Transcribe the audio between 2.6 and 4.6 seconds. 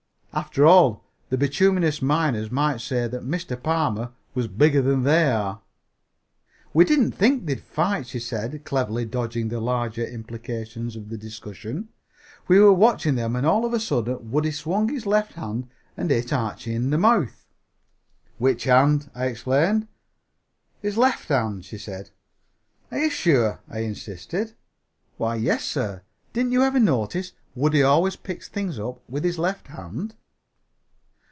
say that Mr. Palmer was